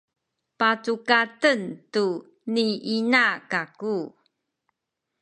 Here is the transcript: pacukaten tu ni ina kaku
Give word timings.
pacukaten 0.59 1.61
tu 1.93 2.05
ni 2.53 2.65
ina 2.95 3.25
kaku 3.51 3.95